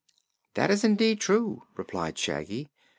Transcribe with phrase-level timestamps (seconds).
[0.55, 2.71] "That is indeed true," replied Shaggy.